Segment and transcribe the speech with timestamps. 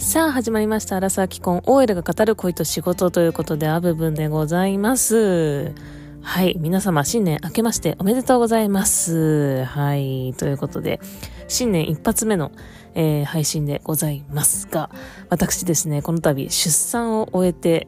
[0.00, 0.96] さあ始まりました。
[0.96, 5.74] アラサー既婚 OL が語る恋と仕事ということで、あ部分でございます。
[6.22, 6.56] はい。
[6.58, 9.62] 皆様、新年明けましておめでとうございます。
[9.66, 10.32] はい。
[10.38, 11.00] ということで、
[11.48, 12.50] 新年一発目の、
[12.94, 14.90] えー配信でございますが、
[15.28, 17.86] 私ですね、この度出産を終えて、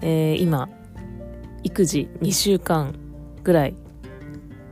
[0.00, 0.68] えー今、
[1.64, 2.94] 育児2週間
[3.42, 3.74] ぐらい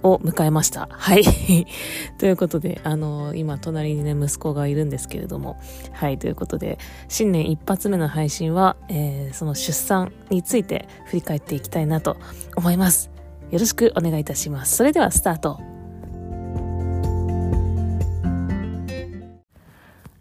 [0.07, 0.89] を迎えました。
[0.91, 1.25] はい。
[2.19, 5.57] ということで、あの今、隣にね、息子がいるんですけれども、
[5.93, 6.79] はい、ということで、
[7.09, 12.17] 新年一発目の配信は、えーその出産について振り返っていきたいなと
[12.57, 13.11] 思います。
[13.51, 14.77] よろしくお願いいたします。
[14.77, 15.76] それでは、スタート。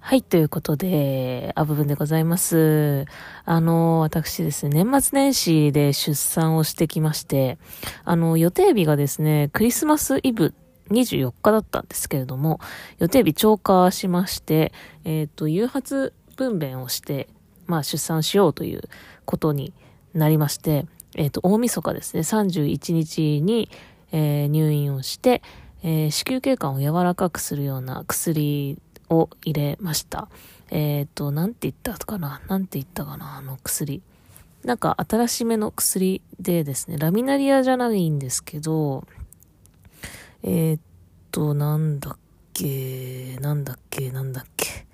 [0.07, 3.05] はい、ということで、あ部分でございます。
[3.43, 7.57] あの、私ですね、年末年始で出産をしてきまして、
[8.03, 10.53] あの、予定日がですね、クリスマスイブ
[10.91, 12.59] 24日だったんですけれども、
[12.99, 14.73] 予定日超過しまして、
[15.05, 17.27] えっ、と、誘発分娩をして、
[17.65, 18.84] まあ、出産しようという
[19.25, 19.73] ことに
[20.13, 23.71] なりまして、えっ、と、大晦日ですね、31日に、
[24.12, 25.41] えー入院をして、
[25.81, 28.77] えー子宮頸管を柔らかくするような薬
[29.09, 30.27] を入れました。
[30.71, 32.41] えっ、と、なんて言ったかな？
[32.48, 33.37] なんて言ったかな？
[33.37, 34.01] あの薬。
[34.63, 39.05] なんか新しめの薬でですね、ラミナリアじゃないんですけど、
[40.41, 40.81] えーっ
[41.31, 42.17] と、なんだっ
[42.53, 44.87] け、なんだっけ、なんだっけ？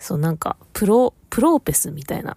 [0.00, 2.36] そう、なんか、プロ、プローペスみたいな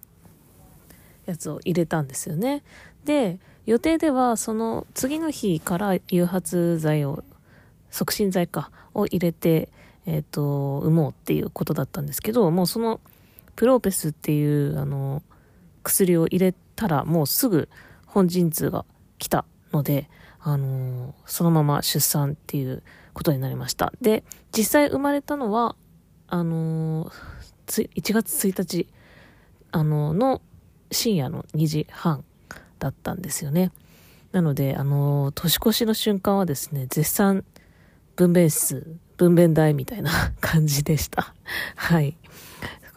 [1.26, 2.62] やつを入れたんですよね。
[3.04, 7.24] で、予定ではその次の日から誘発剤を、
[7.90, 9.70] 促進剤か、を入れて、
[10.06, 13.00] えーっと、産もうっていうことだったんですけど、もうその
[13.56, 15.22] プローペスっていう、あの、
[15.82, 17.68] 薬を入れたらもうすぐ
[18.06, 18.84] 本陣痛が
[19.18, 20.08] 来たので、
[20.40, 22.82] あのそのまま出産っていう
[23.14, 23.92] ことになりました。
[24.00, 24.24] で、
[24.56, 25.76] 実際生まれたのは、
[26.28, 27.10] あの
[27.66, 28.88] 1月1日、
[29.72, 30.42] あのの
[30.90, 32.24] 深夜の2時半
[32.78, 33.72] だったんですよね。
[34.32, 37.44] なので、あの年越しの瞬間はですね、絶賛
[38.16, 40.10] 分娩室、分娩台みたいな
[40.40, 41.34] 感じでした。
[41.76, 42.16] はい。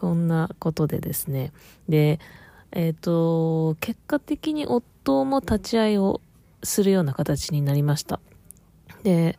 [0.00, 1.52] こんなことでですね。
[1.88, 2.20] で、
[2.72, 6.20] えっ、と、結果的に夫も立ち会いを
[6.62, 8.20] するような形になりました。
[9.02, 9.38] で、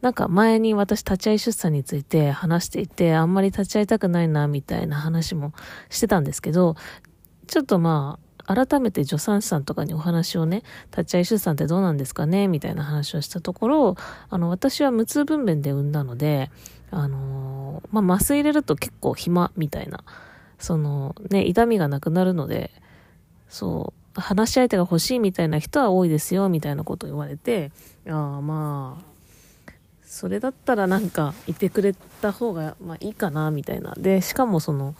[0.00, 5.52] なんか前に私立ち会い出産について話していて、あんまり立ち会いたくないな、みたいな話も
[5.88, 6.76] してたんですけど、
[7.46, 13.96] ちょっとまあ、改めて助産師さんとかにお話をね、立ち会い出産ってどうなんですかねみたいな話をしたところ、
[14.28, 16.50] あの、私は無痛分娩で産んだので、
[16.90, 20.04] あのーまあ、麻酔入れると結構暇みたいな、
[20.58, 22.70] そのね、痛みがなくなるので、
[23.48, 27.72] そう、話し相手が欲しいみたいな人は多いですよ、みたいなことを言われて、
[28.08, 29.14] ああ、まあ、
[30.14, 33.94] それだったらなんかいてくれた方がまあいいかなみたいな。
[33.98, 34.94] でしかもその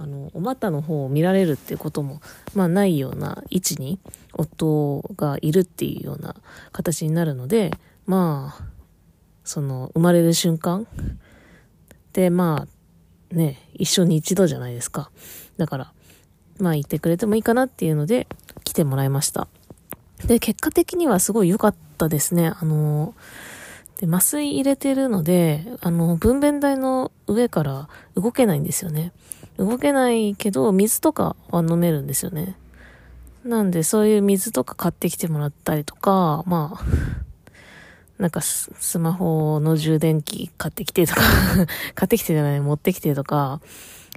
[0.00, 2.20] あのお股の方を見られるっていうことも
[2.54, 3.98] まあないような位置に
[4.32, 6.36] 夫がいるっていうような
[6.70, 7.72] 形になるので
[8.06, 8.64] まあ
[9.42, 10.86] その生まれる瞬間
[12.12, 12.66] でま
[13.32, 15.10] あね一生に一度じゃないですか。
[15.56, 15.92] だから
[16.58, 18.28] まあ言ってくれてもいいかなっていうので
[18.64, 19.48] 来てもらいました。
[20.26, 22.52] で結果的にはすごい良かったですね。
[22.60, 23.14] あの
[23.98, 29.12] で、麻酔入れてるので、あの、分娩台の上から動けないんですよね。
[29.58, 32.56] 動けないけど、水とかは飲めるんですよね。
[33.44, 36.84] なんで、そういう水とか買ってきてもらったりとか、まあ、
[38.18, 41.22] なんかスマホの充電器買ってきてとか、
[41.94, 43.60] 買ってきてじゃない、持ってきてとか、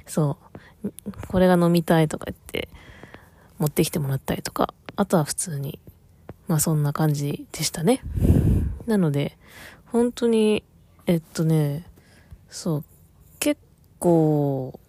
[0.06, 0.38] そ
[0.84, 0.92] う、
[1.28, 2.70] これが飲みたいとか言って、
[3.58, 5.80] 持ってきてもらったりとか、あとは普通に、
[6.48, 8.02] まあそんな感じでしたね。
[8.88, 9.38] なので、
[9.86, 10.64] 本当に、
[11.08, 11.86] えっとね、
[12.50, 12.84] そう、
[13.40, 13.62] 結
[14.00, 14.80] 構、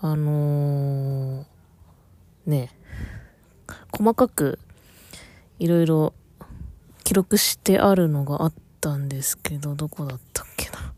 [0.00, 1.44] あのー
[2.46, 2.70] ね、
[3.90, 4.58] 細かく
[5.58, 6.14] いろいろ
[7.02, 10.92] 記録してあるのがあったんですけど、どこだったっけな。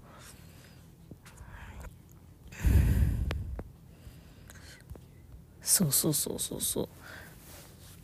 [5.63, 6.89] そうそうそうそうそう。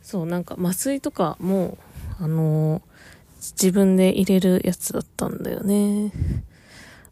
[0.02, 1.76] そう、なんか麻酔とかも、
[2.20, 2.82] あのー
[3.52, 6.12] 自分で入れるやつだったんだよね。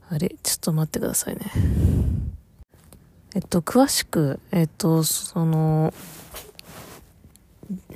[0.09, 1.43] あれちょっと待ってくださいね。
[3.35, 5.95] えっと、詳しく、えっと、その、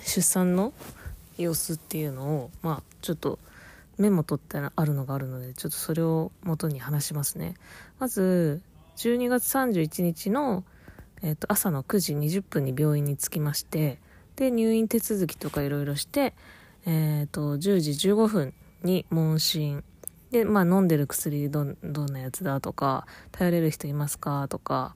[0.00, 0.72] 出産の
[1.36, 3.38] 様子っていうのを、まあ、ちょっと
[3.98, 7.54] メモ取ってあるのがあるので、ちょっとそれを元に話しますね。
[7.98, 8.62] まず、
[8.96, 10.64] 12月31日の、
[11.22, 13.98] えっと、朝の9時20分に病院に着きまして、
[14.36, 16.32] で、入院手続きとかいろいろして、
[16.86, 19.84] えっ、と、10時15分に問診。
[20.30, 21.76] で、まあ、飲んでる薬、どん
[22.10, 24.94] なやつだとか、頼れる人いますかとか、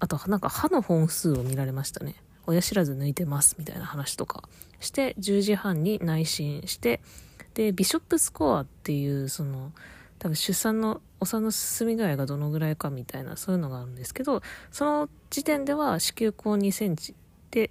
[0.00, 2.14] あとなんか歯の本数を見られましたね。
[2.46, 4.48] 親知らず抜いてますみたいな話とか
[4.80, 7.00] して、10時半に内診して、
[7.54, 9.72] で、ビショップスコアっていう、その、
[10.18, 14.40] 多分出産のお産の進み具合がどのぐらいかみたいなそういうのがあるんですけど
[14.72, 17.14] その時点では子宮口2センチ
[17.50, 17.70] で、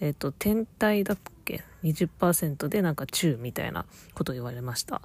[0.00, 5.00] えっ、ー、と天体だっけ？20%でなんか中みたいなこと言われました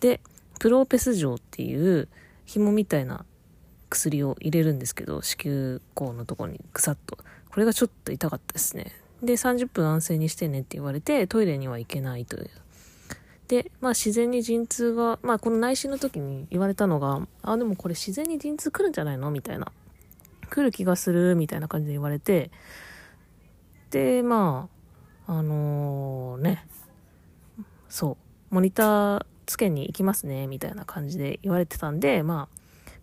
[0.00, 0.20] で
[0.58, 2.08] プローペス錠っていう
[2.46, 3.26] 紐みたいな
[3.88, 7.18] 薬を入れるんですけど子宮口のとこにぐさっと。
[7.50, 8.92] これがちょっと痛かったですね。
[9.22, 12.50] で30分安静にしてねって言われてトイレには行けないという。
[13.48, 19.72] で、まあ自然に陣痛が、まあこの内診の時に言われたのが、あ、でもこれ自然に陣痛来るんじゃないのみたいな。
[20.48, 22.50] 来る気がするみたいな感じで言われて、
[23.90, 24.68] で、ま
[25.26, 26.66] あ、あのー、ね、
[27.88, 28.18] そ
[28.50, 32.57] う、モニターつけに行きますね、みたいな感じで言われてたんで、まあ、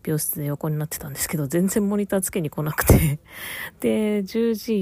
[0.06, 3.18] 病室で横になってたんですけど、全然モニターつけに来なくて。
[3.80, 4.74] で、10時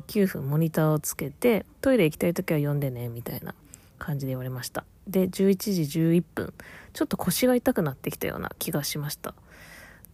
[0.00, 3.54] 49分モニターをつけて、トイレ行きたい時は呼んでね、みたいな
[3.98, 4.84] 感じで言われました。
[5.08, 6.54] で11時11分
[6.92, 9.34] ちょっと腰が痛くなってきたような気がしました。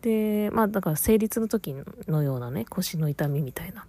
[0.02, 1.74] でまあだから生理の時
[2.06, 3.86] のようなね腰の痛みみたいな。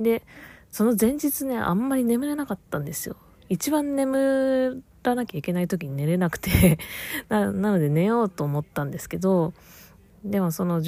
[0.00, 0.22] で
[0.70, 3.16] その前日ねあんまり眠れなかったんですよ。
[3.48, 6.78] 一番眠らなきゃいけない時に寝れなくて。
[7.28, 9.52] なので寝ようと思ったんですけど
[10.24, 10.82] でもその11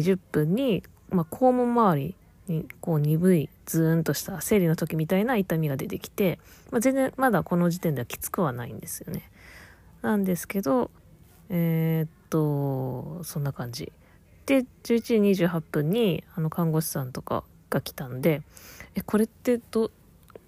[0.00, 2.14] 時20分に、まあ、肛門周り
[2.48, 6.38] にこう鈍いズーンとした生理の時みたいな痛みが出てきて、
[6.70, 9.30] まあ、全然まだこの時点ではきつくはないんですよね。
[10.02, 10.90] なんですけど、
[11.48, 13.92] えー、っと、そんな感じ。
[14.46, 18.42] で、11時28分にあの看護師さんとかが来たんで、
[18.94, 19.90] え、これってど、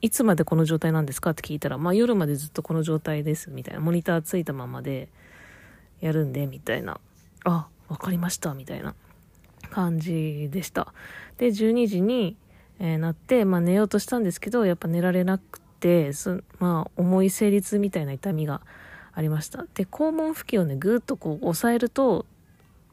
[0.01, 3.81] いつまでこの状態なんですかって聞いたら、まあ夜までずっとこの状態です、みたいな。
[3.81, 5.09] モニターついたままで
[6.01, 7.01] やるんで、みたいな。
[7.45, 8.95] あ、わかりました、みたいな
[9.71, 10.93] 感じでした。
[11.39, 12.37] で、12時に、
[12.79, 18.61] えー、なって、まあ、寝ようとしたんですけど、やっぱ寝られなくて、そまあ、重い生理痛みたいな痛みが
[19.13, 19.67] ありました。
[19.75, 22.27] で、肛門付近をね、ぐっとこう押さえると、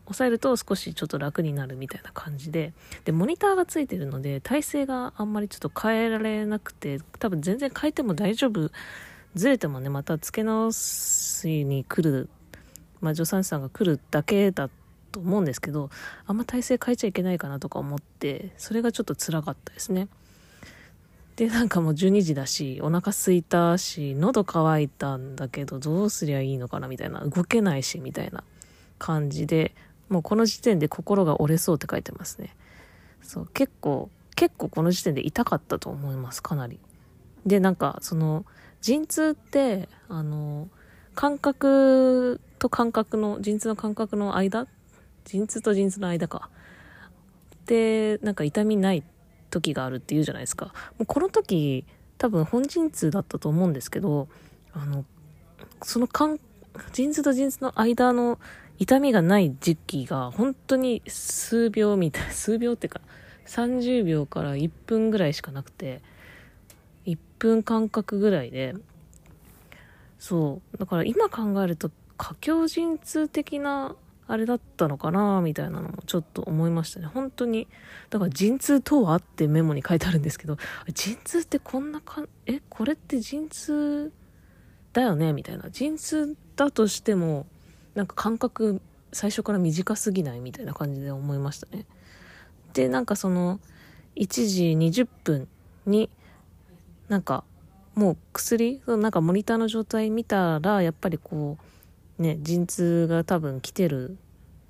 [0.07, 2.73] 押さえると少しちょっと楽になるみたいな感じで、
[3.05, 8.71] で、モニターがついてるので、体勢があんまりちょっと変えられなくて、多分全然変えても大丈夫。
[9.35, 12.29] ずれてもね、また付け直しに来る、
[13.01, 14.84] まあ、助産師さんが来るだけだった
[15.15, 15.89] と思うんですけど
[16.27, 20.09] あんま体勢変えちゃいけないかなとか思ってそれがちょっと辛かったですね。
[21.37, 28.43] でなんかもう12時だしお腹すいたし喉乾いたんだけどどうすりゃいいのかなみたいな動けないしみたいな
[28.99, 29.73] 感じで
[30.07, 32.53] もうこの時点で心が折れそうって書いてますね。
[33.21, 36.77] そう結構結構この時点で痛かったと思いますかなり。
[37.45, 38.45] でなんかその
[38.81, 40.67] 陣痛ってあの
[41.15, 44.67] 感覚と感覚の陣痛の感覚の間
[45.25, 46.49] 陣痛と陣痛の間か。
[47.65, 49.03] で、なんか痛みない
[49.49, 50.67] 時があるって言うじゃないですか。
[50.97, 51.85] もうこの時、
[52.17, 54.27] 多分本陣痛だったと思うんですけど、
[54.73, 55.05] あの、
[55.83, 56.39] その間、
[56.93, 58.39] 陣痛と陣痛の間の
[58.77, 63.01] 痛みがない時期が本当に数秒みたい、 数秒っていうか、
[63.47, 66.01] 30秒から1分ぐらいしかなくて、
[67.05, 68.75] 1分間隔ぐらいで、
[70.19, 70.77] そう。
[70.77, 73.95] だから今考えると、過強陣痛的な
[74.27, 77.05] あれだったのかなみたいなのもちょっと思いましたね。
[77.05, 77.67] 本当に。
[78.09, 80.57] だから陣痛とはってメモに書いてあるんですけど、
[80.93, 84.11] 陣痛ってこんなかえ、これって陣痛
[84.93, 85.69] だよねみたいな。
[85.69, 87.45] 陣痛だとしても、
[87.93, 91.85] なんか感覚最初から短すぎないみたいな感じで思いましたね。
[92.73, 93.59] で、なんかその、
[94.15, 95.47] 1時20分
[95.85, 96.09] に、
[97.09, 97.43] なんか、
[97.93, 101.64] もう薬、なんかモニターの状態見たら、やっぱりこう、
[102.17, 104.17] ね、陣痛が多分来てる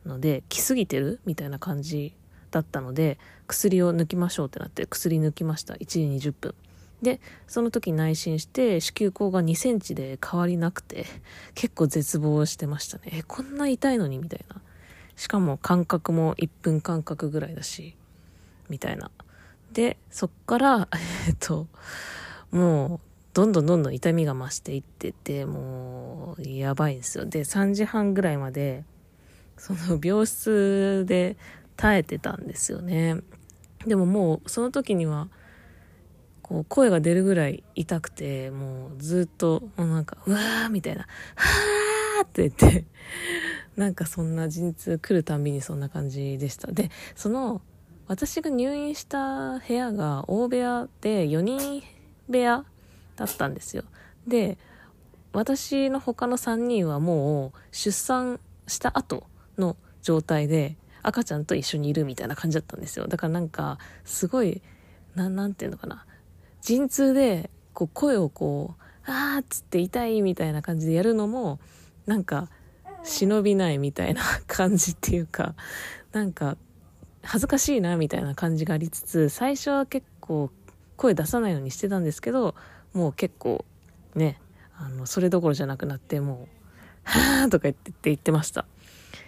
[0.05, 2.15] ので、来すぎてるみたいな感じ
[2.51, 5.75] だったので、薬を抜きましょうってなって、薬抜きました。
[5.75, 6.55] 1時20分。
[7.01, 11.05] で、その時内診して、子宮口が2センチで変わりなくて、
[11.53, 13.03] 結構絶望してましたね。
[13.13, 14.61] え、こんな痛いのにみたいな。
[15.15, 17.95] しかも間隔も1分間隔ぐらいだし、
[18.69, 19.11] みたいな。
[19.71, 20.87] で、そっから、
[21.27, 21.67] えっと、
[22.51, 22.99] もう、
[23.35, 27.25] どんどんどんどん痛みが増していってて、もう、やばいんですよ。
[27.25, 28.85] で、3時半ぐらいまで、
[29.57, 31.35] その病室で
[31.75, 33.17] 耐えてたんですよね。
[33.85, 35.27] でももう、その時には、
[36.43, 42.85] こう、声が出るぐらい痛くて、もうずっと、もうなんか、うわーみたいな、はーって言って、
[43.75, 46.71] なんかそんな陣痛来るたんびにそんな感じでした。
[46.71, 47.61] で、その、
[48.07, 51.83] 私が入院した部屋が大部屋で4人
[52.29, 52.63] 部屋
[53.15, 53.83] だったんですよ。
[54.27, 54.57] で、
[55.33, 63.07] 私の他の3人はもう出産した後の状態で、赤ちゃんと一緒にいるみたいな感じだったんですよ。
[63.07, 64.61] だからなんか、すごい、
[65.13, 66.05] ななんていうのかな。
[66.61, 71.59] 陣痛で、こう、声をこう、あーっつって痛いみたいな感じでやるのも、
[72.05, 72.49] なんか、
[73.03, 75.53] 忍びないみたいな感じっていうか、
[76.11, 76.57] なんか、
[77.23, 80.49] 恥ずかしいなみたいな感じがありつつ、最初は結構
[80.97, 82.55] 声出さないようにしてたんですけど、
[82.95, 83.63] もう結構
[84.15, 84.39] ね、
[84.77, 86.47] あの、それどころじゃなくなって、もう、
[87.03, 88.65] はぁーとか言ってって言ってました。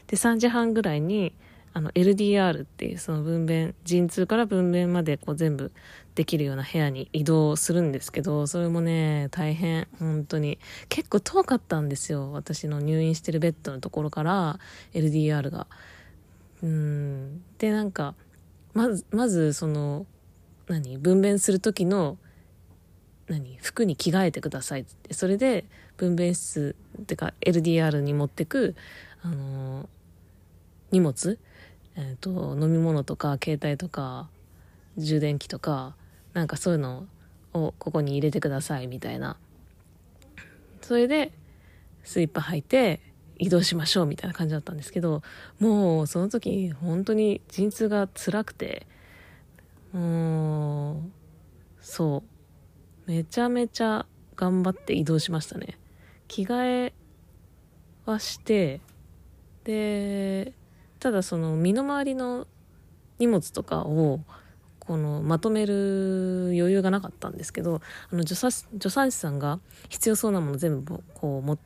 [0.08, 1.34] で、3時半ぐらいに、
[1.74, 5.72] あの、LDR っていうその分娩、陣痛から分娩までこう全部
[6.16, 10.58] できるような部屋に移動するんですけど、それもね、大変、本当に。
[10.90, 12.32] 結構遠かったんですよ。
[12.32, 14.60] 私の入院してるベッドのところから
[14.94, 15.68] LDR が。
[16.64, 17.44] うん。
[17.60, 18.16] で、なんか、
[18.74, 20.06] まず、まずその、
[20.68, 20.98] 何？
[20.98, 22.18] 分娩する時の
[23.28, 23.58] 何？
[23.62, 24.82] 服に着替えてください。
[24.82, 25.66] ってそれで
[25.98, 28.76] 分娩室ってか LDR に持ってく
[29.22, 29.88] あのー、
[30.92, 31.40] 荷物、
[31.96, 34.30] えーと、飲み物とか携帯とか
[34.98, 35.96] 充電器とか
[36.34, 37.08] なんかそういうの
[37.54, 39.38] をここに入れてくださいみたいな。
[40.82, 41.34] それで
[42.04, 43.02] スリッパ履いて
[43.40, 45.22] 移動しましょうみたいな感じだったんですけど
[45.60, 48.88] もうその時本当に陣痛が辛くて
[49.92, 51.02] もう
[51.82, 52.37] そう。
[53.08, 55.80] めちゃめちゃ頑張って移動しましたね。
[56.28, 56.94] 着替え
[58.06, 58.82] はして、
[59.64, 60.54] で、
[61.00, 62.48] ただその身の回りの
[63.18, 64.20] 荷物とかを
[64.80, 69.60] このまとめる余裕がなかったんですけどあの助産助産師さんが
[69.90, 71.58] 必要そうなもの全部こうも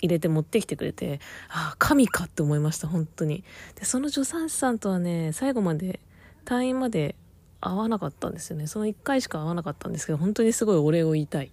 [0.00, 6.00] 入れて持ってきてくれてああ神かって思いました本当にでその助産師さんとはね最後まで
[6.46, 7.16] 退院まで
[7.60, 8.66] 会わなかったんですよね。
[8.66, 11.52] その1回しか会わなかったんですけど本当にすごいお礼を言いたい。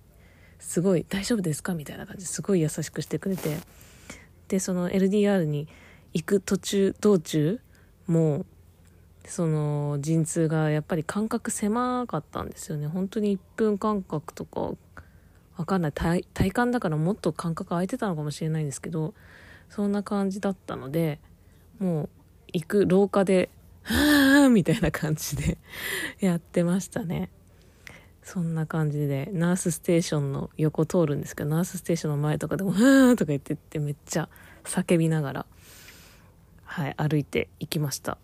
[0.60, 1.74] すごい大丈夫ですか？
[1.76, 3.58] みたいな感じですごい優しくしてくれて。
[4.48, 5.68] でその LDR に
[6.14, 7.60] 行く途中道中
[8.08, 8.46] も
[9.26, 12.88] その陣痛がやっぱり間隔狭かったんですよね。
[12.88, 14.72] 本当に1分間隔とか
[15.58, 15.92] わかんない。
[15.92, 19.14] 体体感だからもっと間隔空いてたのかもしれないんですけど
[19.70, 21.20] そんな感じだったので
[21.78, 22.10] もう
[22.54, 23.50] 行く廊下で
[23.88, 25.58] はぁみたいな感じで
[26.20, 27.30] やってましたね。
[28.22, 34.28] そんな感じで、ナースステーションの横通るんですけど、ナースステーションの前とかでも、はぁとか言ってってめっちゃ
[34.66, 35.46] 叫びながら、
[36.66, 38.14] はい、歩いていきました。
[38.14, 38.18] っ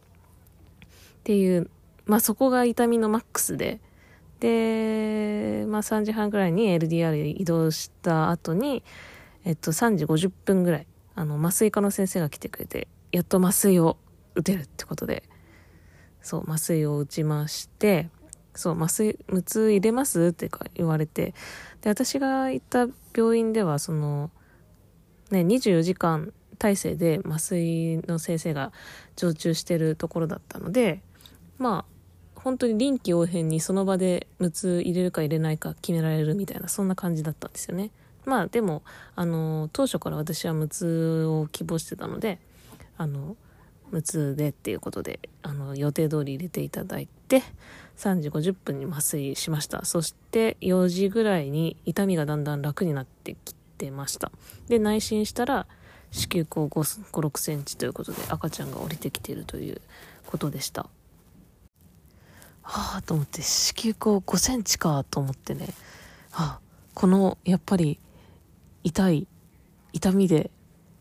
[1.23, 1.69] ていう、
[2.05, 3.79] まあそこが痛みのマックスで、
[4.41, 8.83] で、まあ3時半ぐらいに LDR 移動した後に、
[9.45, 13.95] えっと3時50分ぐらい、あの、麻酔科の先生が来てくれて、やっと麻酔を
[14.35, 15.23] 打てるってことで、
[16.23, 18.09] そう麻酔を打ちまして
[18.55, 20.27] そう麻酔無痛入れます？
[20.27, 21.35] ってか言われて
[21.81, 24.31] で私が行った病院ではその
[25.29, 28.71] ね24時間体制で麻酔の先生が
[29.15, 31.01] 常駐してるところだったので
[31.57, 37.91] まあ本当に臨機応変にその場で無痛入れるか入れないか決められるみたいなそんな感じだったんですよね。
[38.25, 38.83] まあでも
[39.15, 42.39] あの当初から私は無痛を希望してたので
[42.97, 43.35] あの
[43.93, 47.43] 無痛でっていうことであの予定通り入れていただいて
[47.97, 49.85] 3時50分に麻酔しました。
[49.85, 54.31] そして4時ぐらいに痛みがだんだん楽になってきてました。
[54.67, 55.67] で内診したら
[56.09, 59.79] 子宮口5 6センチということで赤ちゃんが降りてきているという
[60.25, 60.89] ことでした。
[62.63, 65.67] はあと思って子宮口5センチかと思ってね。
[66.31, 66.59] はあ
[66.95, 67.99] このやっぱり
[68.83, 69.27] 痛い
[69.91, 70.49] 痛みで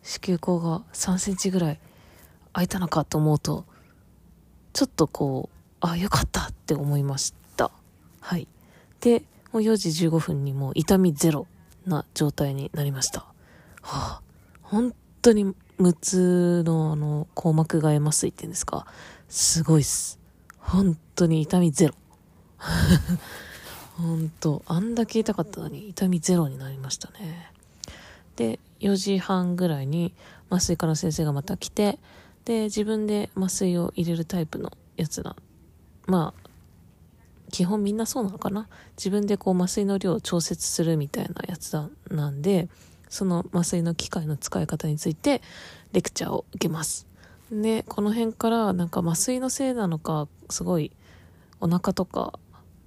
[0.02, 1.80] 子宮口が3センチぐらい
[2.52, 3.64] 開いたのかと思うと、
[4.73, 7.71] ちょっとこう、あ、よかったって思いました。
[8.21, 8.49] はい。
[9.00, 11.47] で、もう4時15分にもう痛みゼロ
[11.87, 13.21] な状態になりました。
[13.82, 14.23] はあ、
[14.62, 18.87] 本当に無痛のあの、硬膜外麻酔って言うんですか？
[19.28, 20.18] すごいっす。
[20.59, 21.94] 本当に痛みゼロ。
[23.99, 27.52] 本当あんだけ痛かったのに痛みゼロになりましたね。
[28.37, 30.14] で、4時半ぐらいに
[30.50, 31.99] 麻酔科の先生がまた来て、
[32.44, 35.37] で、自分で麻酔を入れるタイプのやつだ。
[36.06, 36.49] まあ、
[37.50, 38.68] 基本みんなそうなのかな？
[38.96, 42.68] 自分でこう麻酔の量を調節するみたいなやつだなんで、
[43.08, 45.42] その麻酔の機械の使い方について
[45.92, 47.06] レクチャーを受けます。
[47.50, 50.90] で、この辺からなんか麻酔のせいなのか、すごい
[51.61, 52.38] お腹とか、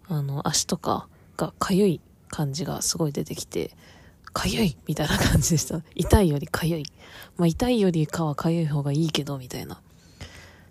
[0.07, 1.07] あの、足とか
[1.37, 3.71] が痒い感じがすごい出てきて、
[4.35, 5.81] かゆいみたいな感じでした。
[5.95, 6.83] 痛いよりかゆい。
[7.37, 9.81] まあ痛いよりかはかゆい方がいいけど、みたいな。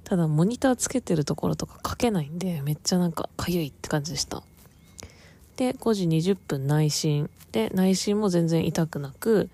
[0.05, 4.43] ただ、モニターつけてるところとか書けないんで、めっちゃなんかかゆいって感じでした。
[5.57, 7.31] で、5時20分内心。
[7.53, 9.49] で、内心も全然痛くなく、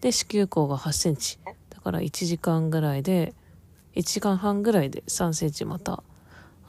[0.00, 1.38] で、子宮口が8センチ。
[1.70, 3.34] だから1時間ぐらいで
[3.96, 6.04] 1時間半ぐらいで3センチまた、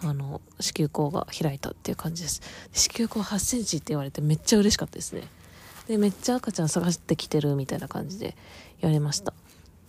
[0.02, 2.42] あの、子宮口が開いたっていう感じです。
[2.72, 5.28] 子宮口8センチって言われてめっちゃ嬉しかったですね。
[5.88, 8.36] で、めっちゃ赤ちゃん探してきてるみたいな感じで
[8.82, 9.34] 言われました。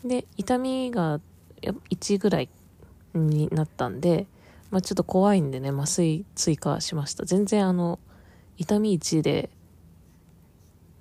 [0.05, 1.21] で、痛みが
[1.91, 2.49] 1ぐらい
[3.15, 4.27] になったんで、
[4.71, 7.25] まあ、ちょっと怖いんでね、麻酔追加しました。
[7.25, 7.99] 全然あの、
[8.57, 9.51] 痛み1で、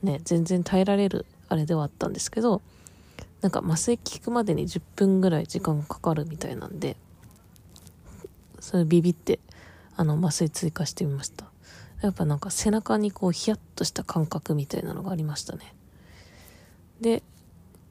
[0.01, 2.62] ね、全然耐えられるあれではあったんですけど、
[3.42, 6.98] なんか麻酔効くまでに10分ぐらい時間かかるみたいなんで、
[8.60, 9.39] それビビって、
[9.96, 11.46] あの、麻酔追加してみました。
[12.01, 15.74] やっぱなんか背中にこうヒヤッとした感覚みたいなのがありましたね。
[17.01, 17.24] で、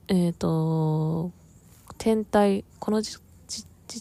[0.09, 1.33] えっ、ー、と、
[1.99, 3.19] 天体、この時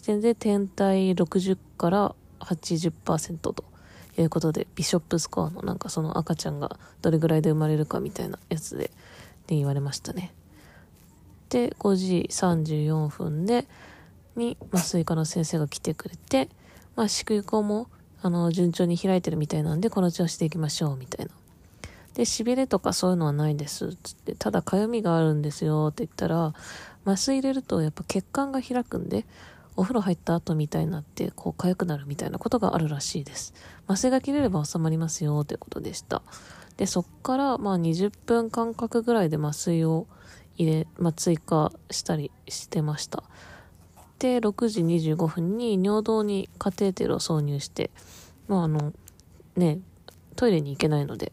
[0.04, 3.64] 点で天体60から80%と
[4.18, 8.90] いうことで、ビショップスコアのなんかその赤ちゃんがどれぐらいで生まれるかみたいなやつで、
[9.46, 10.32] で言われましたね。
[11.48, 13.66] で、5時34分で、
[14.36, 16.48] に麻酔科の先生が来てくれて、
[16.94, 17.88] まあ、子宮口も、
[18.22, 21.32] あの、順調に開いてるみたいなんで、この調子でいきましょう、みたいな。
[22.14, 26.54] で、痺れとかそういうのはないです、つって、ただ、かゆみがあるんですよ、って言ったら、
[27.04, 29.26] 麻酔入れると、やっぱ血管が開くんで、
[29.76, 33.52] お風呂入った後みたいになって、こう、痒くなるみたいなことがあるらしいです。
[33.86, 36.22] 麻酔が切れれば収まりますよ、ということでした。
[36.78, 40.06] で、そっから、まあ、20分間隔ぐらいで麻酔を
[40.56, 43.22] 入れ、まあ、追加したりしてました。
[44.18, 47.90] で、6時25分に尿道にカテーテルを挿入して、
[48.48, 48.92] まあ、あの、
[49.56, 49.80] ね、
[50.36, 51.32] トイレに行けないので、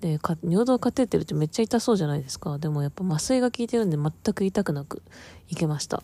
[0.00, 2.58] で、尿道カテーテルってめっちゃ痛そうじゃないですか。
[2.58, 5.02] でもやっぱ麻酔が効いてるんで全く痛くなく
[5.48, 6.02] 行けました。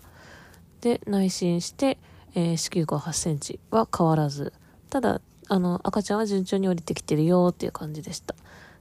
[0.81, 1.99] で、内診して、
[2.35, 4.53] えー、子宮口8センチは変わらず、
[4.91, 8.35] ただ、あの、赤ちゃんは順調に降りてきてるよっていう感じでした。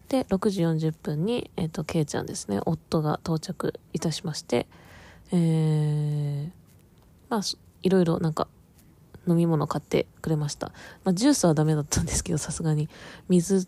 [0.08, 4.68] で、6時40分に、えっ、ー、と、ケイちゃんですね、夫が到着いたしまして、
[5.32, 6.61] えー、
[7.32, 7.42] まあ、
[7.82, 8.48] いろいろなんか、
[9.28, 10.72] 飲み物買ってくれました。
[11.04, 12.90] まあ、ジュースはダメだったんですけど、さすがに。
[13.30, 13.68] 水、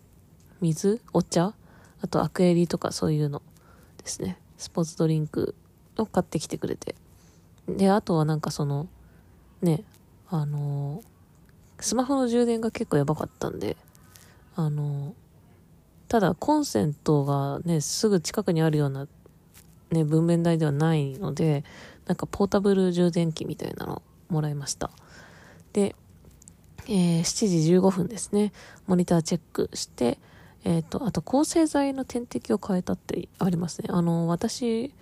[0.60, 1.00] 水？
[1.12, 1.54] お茶？
[2.02, 3.40] あとアクエリとかそういうの
[3.98, 4.38] ですね。
[4.58, 5.54] スポーツドリンク
[5.96, 6.94] を買ってきてくれて。
[7.68, 8.88] で、あとはなんかその、
[9.62, 9.84] ね、
[10.28, 11.02] あの
[11.80, 13.76] スマホの充電が結構やばかったんで、
[14.56, 15.14] あの
[16.08, 19.06] ただコンセントがね、すぐ近くにあるような
[19.90, 21.64] ね、分娩台ではないので、
[22.06, 24.90] なんかポータブル充電器みたいなのもらいました。
[25.72, 25.94] で、
[26.86, 28.52] えー、7時15分ですね、
[28.86, 30.18] モニターチェックして、
[30.64, 33.88] えっ、ー、と、あと抗生剤の点滴を変えたってありますね。
[33.90, 34.92] あの、私、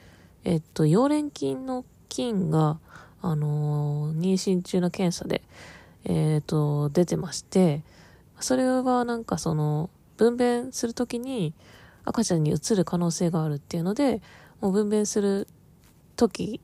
[0.45, 2.79] えっ、ー、と、溶連菌の菌が、
[3.25, 5.43] あの妊娠中の検査で、
[6.05, 7.83] えっ、と、出てまして、
[8.41, 11.55] それがなんかその、分娩するときに
[12.05, 14.21] 赤ちゃんにうつる可能性があるっていうので、
[14.61, 15.49] もう分娩する
[16.17, 16.61] 時、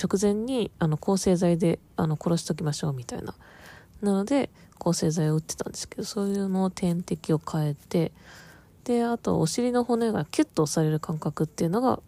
[0.00, 3.34] 直前に、あの、抗生剤で、あの、殺しときましょうみたいな。
[4.00, 8.12] なので、抗生剤を打ってたんですけど、そういうのを点滴を変えて、
[8.84, 12.00] で、あと、お尻の骨がキュッと押される感覚っていうのが、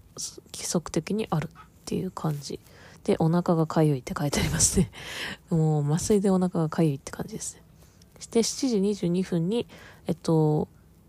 [0.53, 2.61] 規則的にあるっていう感じ。
[3.05, 4.91] で、お腹が痒いって書いてありますね。
[5.51, 7.63] もう、麻酔でお腹が痒いって感じですね。
[8.21, 9.67] して7時22分に、
[10.07, 10.69] えっと、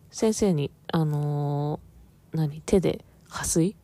[0.10, 3.76] 先生に、あのー、何、手で破水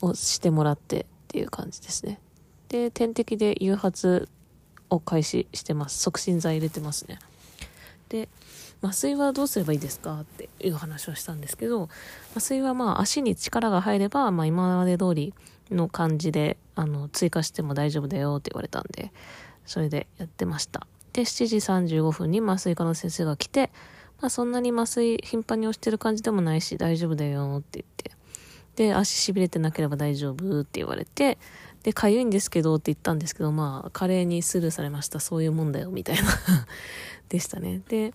[0.00, 2.18] をしてもらってっていう感じですね。
[2.70, 4.30] で、点滴で誘発
[4.88, 5.98] を開始してます。
[5.98, 7.18] 促進剤入れてますね。
[8.08, 8.30] で、
[8.82, 11.90] 麻酔はどうすればいいですかっていう話をしたんですけど、
[12.30, 15.34] 麻酔はまあ足に力が入れば、まあ今まで通り
[15.70, 19.12] の感じで、あの、追加しても大丈夫だよって言われたんで、
[19.66, 20.86] それでやってました。
[21.12, 21.56] で、7時
[21.98, 23.70] 35分に麻酔科の先生が来て、
[24.22, 28.15] まあそんなに麻酔頻繁に押してる感じでもないし大丈夫だよって言って。
[28.76, 31.38] で、足痺れてなければ大丈夫って言われて、
[31.82, 35.20] で、かゆいんですけどって言ったんですけど、まあ、華麗にスルーされました。
[35.20, 36.22] そういうもんだよ、みたいな
[37.28, 37.82] でしたね。
[37.88, 38.12] で、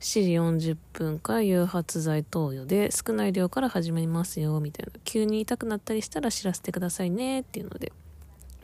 [0.00, 4.92] 7時40分から誘発剤投与で少ない量から始めますよ、みたいな。
[5.04, 7.92] 急に痛くなったりしたら知らせてくださいね、っていうので。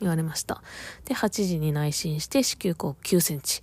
[0.01, 0.61] 言われました。
[1.05, 3.61] で、8時に内診して子宮口9センチ。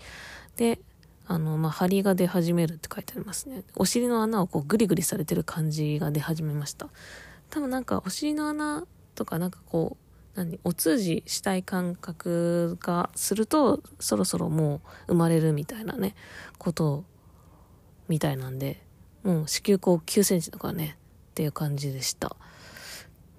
[0.56, 0.80] で、
[1.26, 3.62] あの、まあ、張りが出始めるって書いてありますね。
[3.76, 6.88] お尻の穴をこうグリグリされてる感じが出始めました。
[7.50, 8.84] 多分なんかお尻の穴
[9.14, 16.14] とかなんかこう、何、お通じしたい感覚がすると、そろそろもう生まれるみたいなね、
[16.58, 17.04] こと
[18.08, 18.82] みたいなんで、
[19.24, 20.96] もう子宮口9センチとかね、
[21.30, 22.36] っていう感じでした。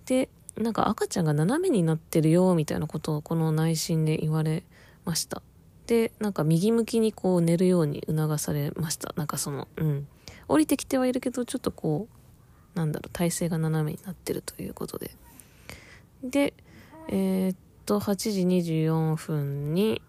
[0.06, 4.64] で、なんか赤ちゃんが斜めになってるよ、みたいなことをこの内心で言われ
[5.06, 5.42] ました。
[5.88, 9.14] で、なんか右向きにこう寝るように促されました。
[9.16, 10.08] なんかその、うん。
[10.48, 12.19] 降りてきてはいるけど、ちょっとこう、
[12.80, 15.12] なんだろう、体勢が斜めになってるということで。
[16.24, 16.54] で、
[17.10, 18.16] えー、っと、8
[18.62, 20.02] 時24分に、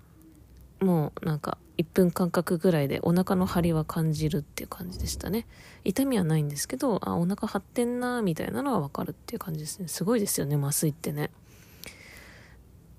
[0.79, 5.47] もうなんか1分間隔ぐらいでお腹の張りは感じるっていう感じでしたね。
[5.85, 9.89] 痛みはないんですけど、あ、お腹張ってんなみたいなのはわかるっていう感じですね。
[9.89, 11.27] すごいですよね、麻酔ってね。
[11.27, 11.31] っ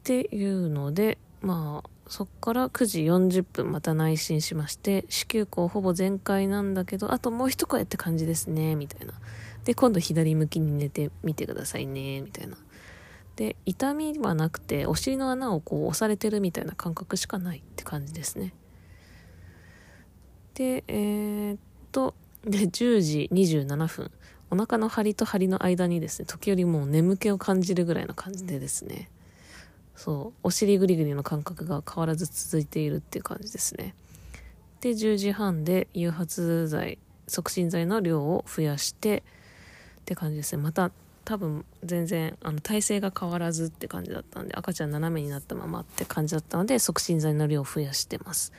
[0.03, 9.13] ていうので、まあ、そっから9時40分また内診しまして、子宮口ほぼ全開なんだけど、あともう一声って感じですね、みたいな。
[9.65, 12.57] で、今度左向きに寝てみてくださいね、みたいな。
[13.35, 18.53] で、痛みはなくて、お尻の穴をこう押されてるみたいな感覚しかないって感じですね。
[20.53, 21.59] で、えー、っ
[21.91, 24.11] と、で、10時27分。
[24.49, 29.09] お腹の張りと張りの間にですね、時折もう眠気を感じるぐらいの感じでですね、
[29.95, 33.95] そう、お尻ぐりぐりの感覚が変わらず続いているっていう感じですね。
[34.81, 36.97] で、10時半で誘発剤、
[37.27, 39.23] 促進剤の量を増やして、
[40.01, 40.61] って感じですね。
[40.61, 40.91] また
[41.23, 48.51] 多分全然あの体勢が変わらずって感じだったんで赤ちゃん斜めになったままって感じだったので促進剤の量を増やしてます。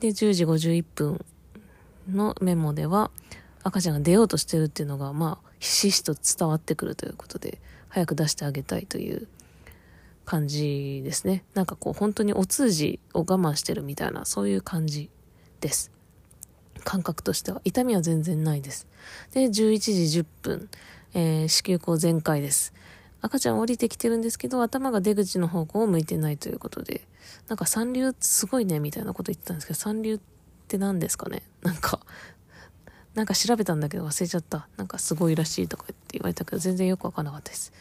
[0.00, 1.24] で10時51分
[2.10, 3.10] のメモでは
[3.64, 9.26] 赤ちゃんが出ようとしてるっていうのがまあひしひしと伝わってくるということで早く出してあげたいという
[10.24, 11.44] 感じですね。
[11.54, 15.10] なんかこう本当にお通じを我慢してるみたいなそういう感じ
[15.60, 15.90] です。
[16.84, 18.86] 感覚としては痛みは全然ないです
[19.32, 20.68] で11時10分
[21.14, 22.72] えー、子宮口全開です。
[23.20, 27.06] 赤ちゃん降りてきてるんですけど、頭が出口の方向を向いてないということで、
[27.48, 30.20] なんか三流ってすごいね、みたいなこと言ってたんですけど、三流っ
[30.68, 31.42] て何ですかね？
[31.62, 32.00] なんか、
[33.14, 34.68] なんか調べたんだけど忘れちゃった。
[34.76, 37.72] なんかすごいらしいとかって言われたけど、全然よくわかんなかったです。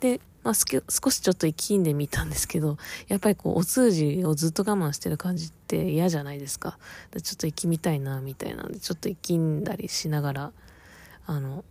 [0.00, 6.78] で、まあ、少しちょっと生きんでみたんですけど、やっぱりこう、お通じをずっと我慢してる感じって嫌じゃないですか。
[7.10, 10.52] でちょっと生きみたいな、みたいなんで、ちょっと生きんだりしながら、
[11.26, 11.66] あの、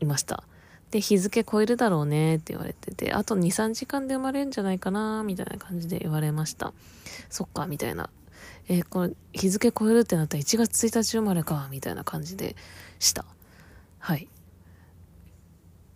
[0.00, 0.44] いました。
[0.90, 6.72] で、日付超えるだろうねって言われてて、あと2、3時間で生まれるんじゃないかなみたいな感じで言われました。
[7.28, 8.08] そっか、みたいな。
[8.66, 12.56] えー、これ、日付超えるってなったら1月1日生まれか、みたいな感じで
[12.98, 13.26] した。
[13.98, 14.26] はい。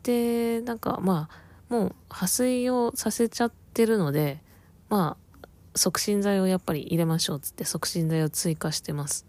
[0.02, 4.40] で、なんか、まあ、もう破水をさせちゃってるので、
[4.88, 9.26] まあ、促進剤をやっぱり入れましょうつって促進剤を追加してます。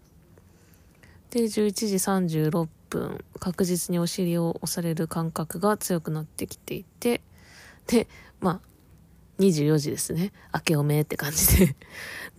[1.30, 1.94] で、11時
[2.48, 7.20] 36分、確実にお尻を押される感覚が強くなってきていて、
[7.86, 8.08] で、
[8.40, 8.68] まあ、
[9.38, 10.32] 24時ですね。
[10.52, 11.76] 明けおめって感じで。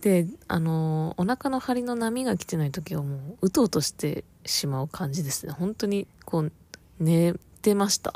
[0.24, 5.52] で、あのー、お腹の張りの波が来てない時はもう、うとうとしてしまう感じですね。
[5.52, 6.52] 本当に、こう、
[6.98, 8.14] ね寝てました。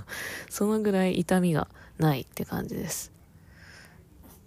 [0.50, 1.66] そのぐらい痛みが
[1.98, 3.10] ないって感じです。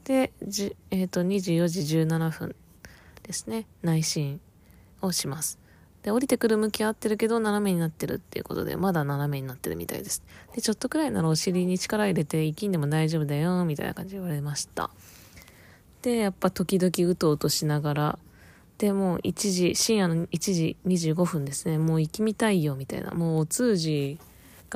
[0.04, 2.56] で、じえっ、ー、と、24時17分
[3.24, 3.66] ですね。
[3.82, 4.40] 内心
[5.02, 5.58] をします。
[6.04, 10.22] で、降りてくる向き合ってるけど、斜めになってるっていうことで、まだ斜めになってるみたいです。
[10.54, 14.92] で、ちょっとくらいならお尻に力入れて、息んでも大丈夫だよ、みたいな感じで言われました。
[16.04, 18.20] で、やっぱ時々うとうとしながら、
[18.78, 21.80] で、もう1時、深夜の1時25分ですね。
[21.80, 23.10] もう行きみたいよ、みたいな。
[23.10, 24.20] もうお通じ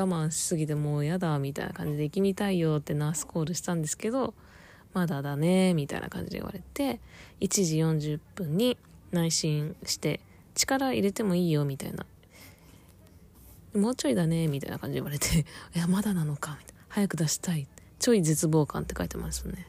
[0.04, 4.34] 慢しすぎてもうやだ、みたいな感じで行きみたいよってナースコールしたんですけど、
[4.94, 7.00] まだだね、みたいな感じで言われて、
[7.42, 8.78] 1時40分に
[9.12, 10.20] 内診して、
[10.56, 12.06] 力入れてもいいよみたいな。
[13.74, 16.82] もうちょいだねみたいな感じで言われて いやまだなのかみたいな。
[16.90, 17.68] 早く出したい。
[18.00, 19.68] ちょい絶望感って書いてますよね。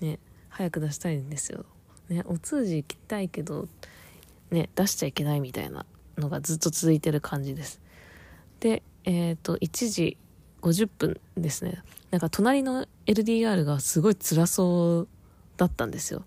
[0.00, 1.66] ね早く出したいんですよ。
[2.08, 3.68] ねお通じ行きたいけど
[4.50, 5.84] ね出しちゃいけないみたいな
[6.16, 7.80] のがずっと続いてる感じです。
[8.60, 10.18] でえっ、ー、と1時
[10.60, 15.08] 50分ですねなんか隣の LDR がすごい辛そう
[15.56, 16.24] だったんですよ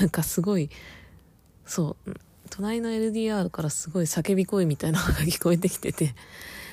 [0.00, 0.70] なんかすごい
[1.66, 2.14] そう
[2.54, 6.14] 隣の LDR からすごい叫び声みたいなのが聞こえてきてて、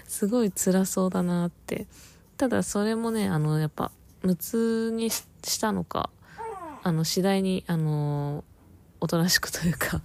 [0.05, 1.87] すごい辛そうだなって。
[2.35, 3.89] ただそれもね、あの、やっぱ、
[4.21, 5.23] 無痛にし
[5.61, 6.09] たのか、
[6.83, 8.43] あの、次第に、あの、
[8.99, 10.01] おとなしくというか、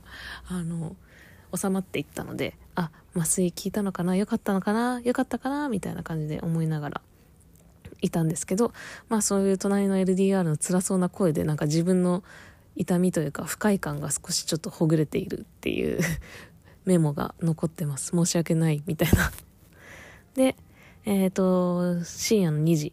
[0.47, 0.95] あの、
[1.57, 4.17] 収まっていったので、あ、麻酔効いたのかな？
[4.17, 5.01] よかったのかな？
[5.01, 5.69] よかったかな？
[5.69, 7.01] みたいな感じで思いながら
[8.01, 8.73] いたんですけど、
[9.09, 12.23] まあそういう隣の LDR の辛そうな声でなんか自分の
[12.77, 16.01] 痛みというか不快感が少しちょっとほぐれているっていう
[16.85, 18.11] メモが残ってます。
[18.15, 19.33] 申し訳ないみたいな。
[20.35, 20.57] で、
[21.05, 22.93] えっ、ー、と、深夜の2時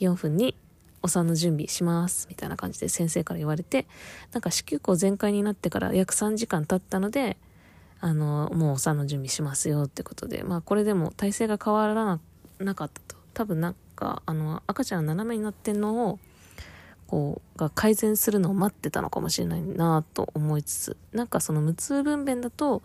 [0.00, 0.56] 4分に
[1.02, 2.26] お産の準備します。
[2.28, 3.86] みたいな感じで先生から言われて、
[4.32, 7.36] なんか子宮口全開になってから約3時間経ったので、
[8.00, 12.18] あの、もうお産の準備しますよってことで、まあこれでも体勢が変わら
[12.58, 13.20] なかったと。
[13.34, 16.18] 多分なんか、あの、赤ちゃん斜めになってんのを、
[17.06, 22.84] こうが改善するのを待ってたのかもしれないなと思いつつなんかその無痛分娩だと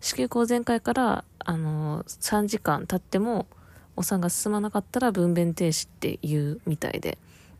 [0.00, 3.46] 子宮口全開からあの3時間経っても
[3.94, 7.18] お産が進まなかったら分娩停止って言うみたいで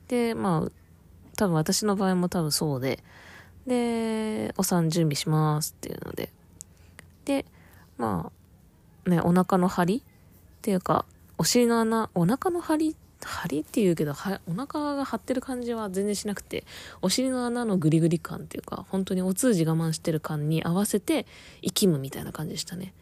[0.09, 0.71] で、まあ、
[1.37, 3.03] 多分私の場合も多分そうで、
[3.67, 6.31] で、お産準備しますっていうので、
[7.27, 7.45] で、
[7.99, 8.31] ま
[9.05, 9.97] あ、ね、お腹の張り？
[9.99, 10.03] っ
[10.63, 11.05] ていうか、
[11.37, 16.65] お尻の穴、お腹の張り、張りって言うけど、は、お腹が張ってる感じは全然しなくて、
[17.03, 21.27] お尻の穴のグリグリ感っていうか、本当にお通じ我慢してる感に合わせて、
[21.63, 22.95] 生きむみたいな感じでしたね。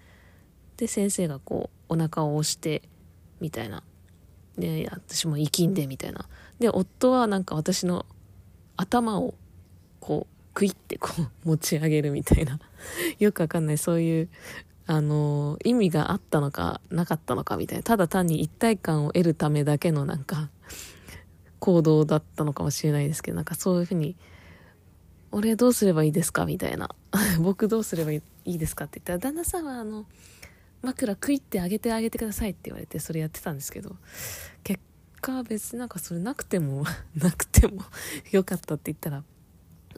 [0.79, 2.83] で、先生がこう、お腹を押して、
[3.41, 3.83] みたいな。
[4.59, 6.27] で、私も生きんで、みたいな。
[6.59, 8.07] で、夫はなんか私の
[8.77, 9.35] 頭を、
[10.01, 12.59] こう、クイってこう持ち上げるみたいな。
[13.19, 13.79] よくわかんない。
[13.79, 14.29] そういう
[14.87, 17.83] あの意味があったのかなかったのかみたいな。
[17.83, 20.51] ただ単に一体感を得るためだけのなんか
[21.59, 24.17] 行動だったのかもしれないですけどなんかそういうふうに
[25.33, 26.95] 俺どうすればいいですかみたいな。
[27.41, 30.07] 僕どうすればいいですかって言ったら旦那さんはあの
[30.83, 33.97] 枕クイってあげてあげてくださいって言われてそれやってたんですけど
[34.63, 34.81] 結
[35.21, 36.85] 果別になんかそれなくても
[37.17, 37.83] なくても
[38.31, 39.25] よかったって言ったら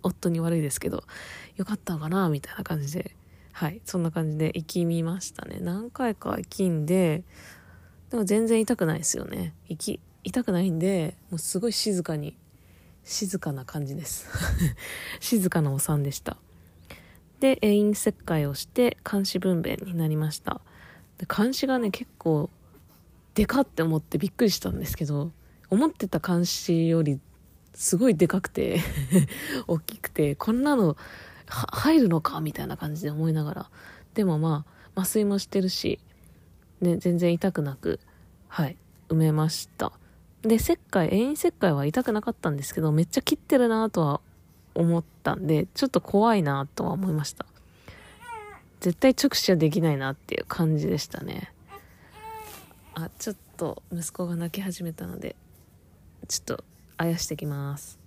[0.02, 1.04] 夫に悪いですけど、
[1.56, 3.16] よかったのかなみたいな感じで、
[3.52, 5.58] はい、そんな感じで生きみましたね。
[5.60, 7.24] 何回か生きんで、
[8.10, 9.54] でも全然痛くないですよね。
[9.68, 12.36] 生き、痛くないんで、もうすごい静かに、
[13.02, 14.28] 静かな感じです。
[15.20, 16.36] 静かなお産でした。
[17.40, 20.60] で、遠因切開をして、監視分娩になりました。
[21.18, 22.50] で、監視がね、結構、
[23.34, 25.32] でかって思ってびっくりしたんですけど、
[25.68, 27.20] 思ってた監視より
[27.76, 28.80] すごいでかくて
[29.68, 30.96] 大きくて、こんなの
[31.46, 33.70] 入るのかみたいな感じで思いながら。
[34.14, 36.00] でもまあ、麻酔もしてるし、
[36.80, 38.00] ね、全然痛くなく、
[38.48, 38.76] はい、
[39.10, 39.92] 埋めました。
[40.40, 44.20] で、切開、遠因切開は痛くなかったんですけど、めっちゃ切ってるなとは
[44.74, 47.44] 思ったんで、ちょっと怖いなとは思いました。
[48.80, 51.52] 絶対直視はできないなっていう感じでしたね。
[52.94, 55.36] あ、ちょっと息子が泣き始めたので、
[56.26, 56.64] ちょっと
[56.96, 57.98] あやしてきます。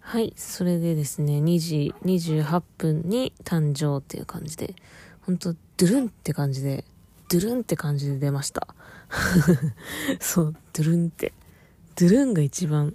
[0.00, 4.74] はいそれでですね2時28分に誕生っていう感じで
[5.20, 6.84] ほんとドゥルンって感じで
[7.28, 8.66] ドゥルンって感じで出ました。
[10.18, 11.32] そうドゥルンって。
[11.94, 12.94] ドゥルンが一番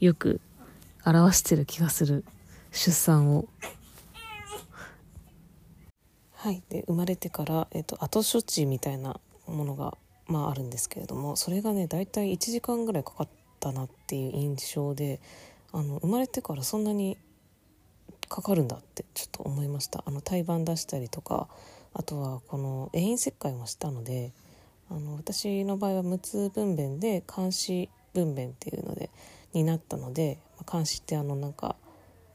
[0.00, 0.40] よく
[1.04, 2.24] 表してる気がする
[2.72, 3.46] 出産を。
[6.32, 9.96] はいで生まれてから、えっと、後処置みたいなものが
[10.28, 15.20] まああるんですけれどもそれがね大体1時間ぐらいかかったなっていう印象で
[15.72, 17.18] あの生まれてからそんなに
[18.28, 20.04] かかるんだってちょっと思いました。
[20.06, 21.48] あの胎盤出したりとか
[21.94, 24.32] あとはこの遠因切開もしたので
[24.90, 29.10] あの私の場合は無痛分娩で監視分娩っていうので
[29.52, 30.38] になったので
[30.70, 31.76] 監視ってあのなんか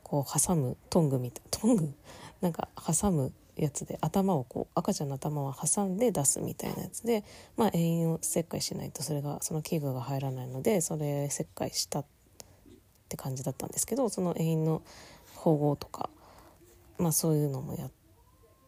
[0.04, 1.94] こう挟むトングみたいトング？
[2.42, 7.24] なんか挟むやつで頭をこう赤ちゃんの頭を挟んで出すみたいなやつで
[7.56, 12.06] まあ遠因を切開しないとそれがその器具が入らないのでそれ切開したっ
[13.10, 14.82] て感じだったんですけどその遠因の
[15.36, 16.10] 縫合とか
[16.98, 17.92] まあそういうのもやっ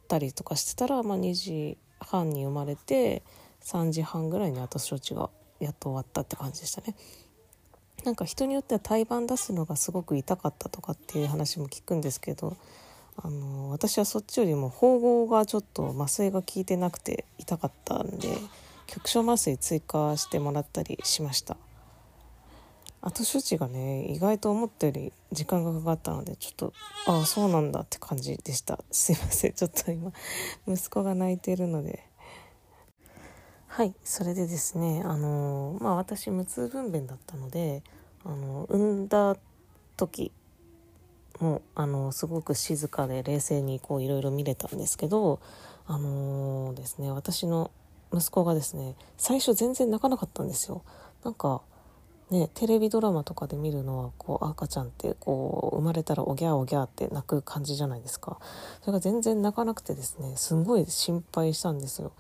[0.07, 3.23] たりとかしてたら、まあ、2時半に生まれて
[3.63, 6.95] 3時半ぐらいに後処置がやっと終わったって感じでしたね。
[8.03, 12.55] なんか人によっては胎盤出すのがすごく痛かったとかっていう話も聞くんですけど
[13.17, 18.37] あの私はそっちよりも縫合がちょっと麻酔が効いてなくて痛かったんで
[18.87, 21.57] 局所麻酔追加してもらったりしました。
[23.01, 26.73] 後処置がね意外と思ったより時間がかかったのでちょっと
[27.05, 28.83] ああそうなんだって感じでした。
[28.91, 29.53] すいません。
[29.53, 30.11] ちょっと今
[30.67, 32.03] 息子が泣いてるので。
[33.67, 37.83] はいそれでですねあのまあ私無痛分娩だったので
[38.23, 39.35] あの産んだ
[39.97, 40.31] 時
[41.39, 45.39] もうあのすごく静かで冷静にこういろいろ見れたんですけど
[45.87, 47.71] あのー、ですね私の
[48.13, 50.83] 息子がですね最初全然泣かなかったんですよ。
[51.23, 51.61] なんか
[52.29, 58.39] ねテレビドラマとかで見るのはこう赤ちゃんってこう生まれたらおぎゃおぎゃって泣く感じじゃないですか。
[58.81, 62.13] それが全然泣かなくてですねすごい心配したんですよ。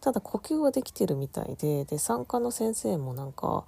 [0.00, 3.64] ただ呼吸はできてるみたいでで産科の先生もなんか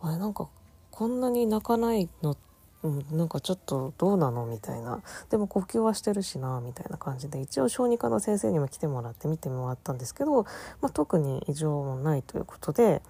[0.00, 0.48] あれなんか
[0.90, 2.36] こんなに泣かないのっ
[2.82, 5.02] うん、なんかちょっとどうなのみたいな。
[5.30, 7.40] でも呼吸はしてるしなみたいな感じで。
[7.40, 10.44] 一応小児科の先生にも来てもらって見てもらったんですけど、
[10.80, 13.02] まあ、特に異常もないということで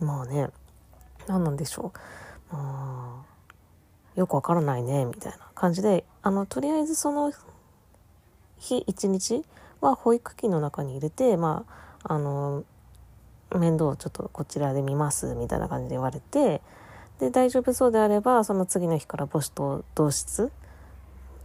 [0.00, 0.50] まあね
[1.26, 1.92] 何なんでしょ
[2.52, 3.24] う、ま
[4.16, 6.04] あ、よくわからないねみたいな感じで。
[6.22, 7.32] あのとりあえずその
[8.58, 9.44] 日一日
[9.80, 11.66] は保育器の中に入れてま
[12.02, 12.64] ああの
[13.54, 16.60] 面倒をちょっとこちらで見ますみたいな感じで言われて
[17.18, 20.50] で大丈夫そうであればその次の日から母子と同室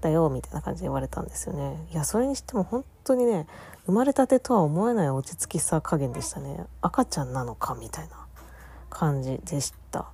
[0.02, 1.86] だよみたいな感じで言われたんですよね。
[1.92, 3.48] いやそれにしても本当にね
[3.86, 6.66] 生まれたてとは思えない落ち着きさ加減でしたね。
[6.82, 8.26] 赤ちゃんなのかみたいな
[8.90, 10.06] 感じでした。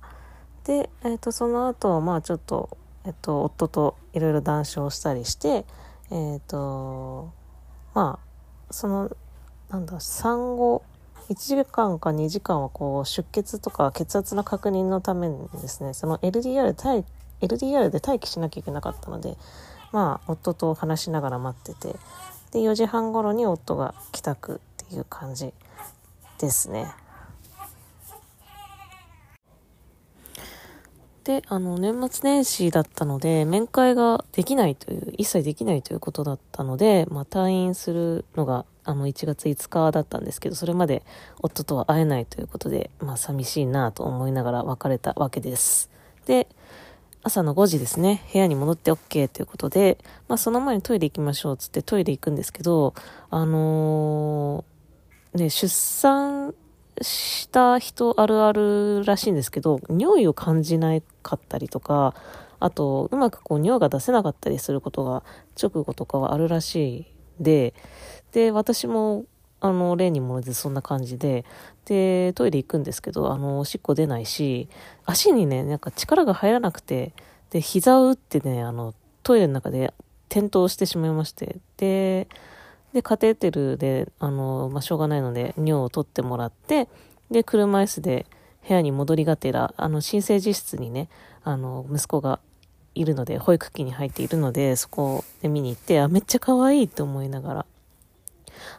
[0.64, 5.64] で、えっ、と、その後、まあちょっと、えっ、と、夫といろいろ談笑したりして、
[6.10, 7.30] えっ、と、
[7.94, 9.16] まあ、その、
[9.68, 10.82] なんだ、産後、
[11.28, 17.04] 1時間か2時間はこう出血とか血圧の確認のためにですねその LDR 待
[17.40, 19.36] LDR で待機しなきゃいけなかったので
[19.92, 21.96] まあ夫と話しながら待ってて
[22.52, 25.52] で4時半頃に夫が帰宅っていう感じ
[26.38, 26.86] ですね。
[31.26, 41.02] で、あの、年末年始だったので、面会ができないという、一切できないということだったので、まあ、退院するのが、あの、1月5日だったんですけど、それまで
[41.42, 45.90] 夫とは会えないということで、まあ、寂しいなと思いながら別れたわけです。
[46.26, 46.46] で、
[47.24, 52.94] 朝の5時ですね、部屋に戻って OK ということで、まあ、その前にトイレ行きましょうつってトイレ行くんですけど、
[53.30, 56.54] あのー、ね、出産
[57.02, 62.14] した人あるあるらしいんですけど、尿意を感じなかったりとか、
[62.60, 65.24] あと、うまくこう尿が出せなかったりすることが
[65.60, 67.06] 直後とかはあるらしい
[67.40, 67.74] で、
[68.36, 69.24] で、私も、
[69.62, 71.46] あの、例にもでそんな感じで、
[71.86, 74.68] で、トイレ行くんですけど、あの、おしっこ出ないし、
[75.06, 77.14] 足にね、なんか力が入らなくて、
[77.48, 79.94] で、膝を打ってね、あの、トイレの中で
[80.28, 82.28] 転倒してしまいまして、で、
[82.92, 86.88] で、カテーテルで、あの、まあ、しょうがないので、尿を取ってもらって、
[87.30, 88.26] で、車椅子で
[88.68, 91.08] 部屋に戻りがてら、あの、新生児室にね、
[91.42, 92.38] あの、息子が
[92.94, 97.66] いるので、保育器に入っているので、そこで見に行って、あ、めっちゃ可愛いって思いながら、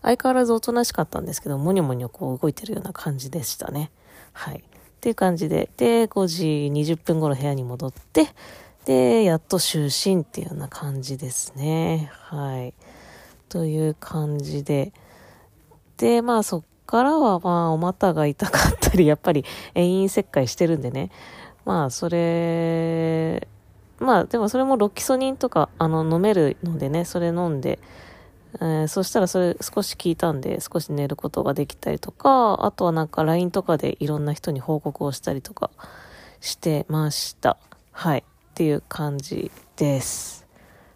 [0.02, 3.92] 相変わらずおとなしかったんですけど、もにょもにょこう動いてるような感じでしたね。
[4.34, 4.58] はい。
[4.58, 8.28] っていう感じで、で、5時20分頃部屋に戻って、
[8.86, 12.10] で、やっと就寝っていうような感じですね。
[12.13, 12.74] はい。
[13.50, 14.94] という感じで。
[15.98, 21.12] で、まあそっからはまあお股が痛かったり、 やっぱり遠因切開してるんでね。
[21.66, 23.48] まあそれ、
[24.00, 27.80] まあでもそれもロキソニンとかあの飲めるのでね、それ飲んで、
[28.56, 35.70] えー、そしたらそれ少し聞いたんで少し寝ることができたりとか、あとはなんか LINE とかでいろんな人に報告をしたりとか
[36.40, 37.58] してました。
[37.92, 38.20] はい。
[38.20, 40.46] っていう感じです。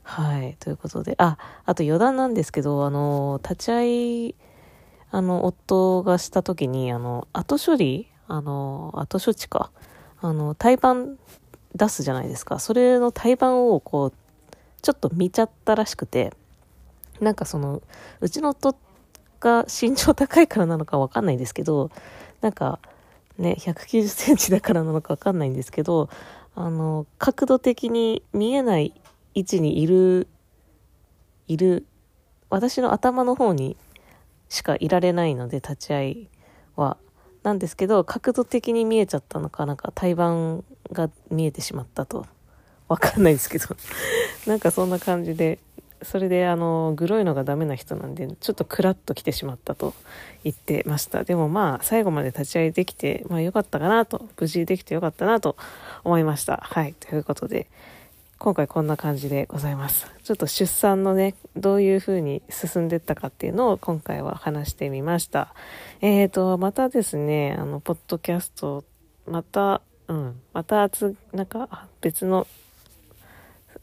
[0.04, 0.58] はい。
[0.60, 4.36] ということで、あ、あと余談なんですけど、あの、立ち会い、
[5.12, 9.72] あの、夫がした時に、あの、後処理あの、後処置か。
[10.22, 11.18] あの、胎盤
[11.76, 12.60] 出すじゃないですか。
[12.60, 14.14] それの胎盤をこう、
[14.82, 16.34] ちょっと見ちゃったらしくて、
[17.22, 17.82] なんかその、
[18.20, 18.76] うちの夫
[19.40, 21.92] が身長高いからなのかわかんないですけど、
[22.42, 22.80] なんか、
[23.38, 26.10] ね、190センチだからなのかわかんないんですけど、
[26.56, 28.94] あの、角度的に見えない
[29.36, 30.28] 位置にいる、
[31.48, 31.86] いる、
[32.50, 33.78] 私の頭の方に
[34.50, 36.30] しかいられないので、立ち会い
[36.76, 36.98] は。
[37.44, 42.26] なんですけど、角度的に見えちゃったのか、なんか胎盤が見えてしまったと。
[42.88, 43.66] わかんないですけど。
[44.46, 45.60] なんかそんな感じで、
[46.04, 49.94] それであの、グロいのがダメな人なんで、ちょっとクラッと来てしまったと
[50.44, 51.24] 言ってました。
[51.24, 55.56] でもまあ、最後まで立ち会いできて、まあ良かったかなと、無事できて良かったなと
[56.04, 56.60] 思いました。
[56.64, 57.68] はい、ということで、
[58.42, 60.08] 今回こんな感じでございます。
[60.24, 65.54] ちょっと出産のね、どういう風に進んでったかっていうのを今回は話してみました。
[66.02, 68.84] えーと、またですね、あの、ポッドキャスト、
[69.28, 70.90] また、うん、また、
[71.34, 72.48] なんか別の、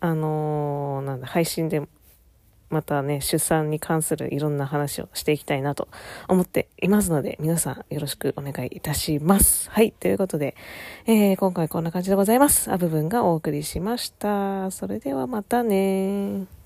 [0.01, 1.87] あのー、なんだ、配信で
[2.71, 5.89] またね、出産に関するいろんな話をしていきたいなと
[6.29, 9.71] 思っていますので、皆さんよろしくお願いいたします。
[9.71, 10.55] はい、ということで、
[11.07, 12.71] えー、今回こんな感じでございます。
[12.73, 14.71] あ部分がお送りしました。
[14.71, 16.58] それではまたね